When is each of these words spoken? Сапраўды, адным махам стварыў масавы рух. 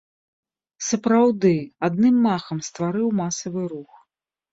Сапраўды, 0.85 1.51
адным 1.87 2.15
махам 2.27 2.63
стварыў 2.69 3.07
масавы 3.21 3.61
рух. 3.75 3.91